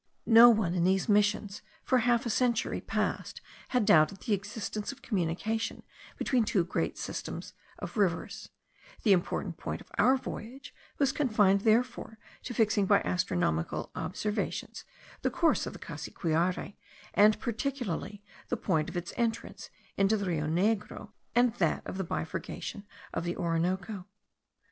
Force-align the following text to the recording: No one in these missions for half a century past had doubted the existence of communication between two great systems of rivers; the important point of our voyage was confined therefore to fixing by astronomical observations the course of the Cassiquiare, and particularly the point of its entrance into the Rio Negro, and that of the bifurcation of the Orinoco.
No 0.25 0.49
one 0.49 0.73
in 0.73 0.83
these 0.83 1.07
missions 1.07 1.61
for 1.83 1.99
half 1.99 2.25
a 2.25 2.29
century 2.31 2.81
past 2.81 3.39
had 3.67 3.85
doubted 3.85 4.21
the 4.21 4.33
existence 4.33 4.91
of 4.91 5.03
communication 5.03 5.83
between 6.17 6.43
two 6.43 6.63
great 6.63 6.97
systems 6.97 7.53
of 7.77 7.97
rivers; 7.97 8.49
the 9.03 9.11
important 9.11 9.57
point 9.57 9.79
of 9.79 9.91
our 9.99 10.17
voyage 10.17 10.73
was 10.97 11.11
confined 11.11 11.61
therefore 11.61 12.17
to 12.41 12.53
fixing 12.55 12.87
by 12.87 13.01
astronomical 13.03 13.91
observations 13.93 14.85
the 15.21 15.29
course 15.29 15.67
of 15.67 15.73
the 15.73 15.77
Cassiquiare, 15.77 16.73
and 17.13 17.39
particularly 17.39 18.23
the 18.49 18.57
point 18.57 18.89
of 18.89 18.97
its 18.97 19.13
entrance 19.17 19.69
into 19.97 20.17
the 20.17 20.25
Rio 20.25 20.47
Negro, 20.47 21.11
and 21.35 21.53
that 21.57 21.85
of 21.85 21.99
the 21.99 22.03
bifurcation 22.03 22.87
of 23.13 23.23
the 23.23 23.37
Orinoco. 23.37 24.07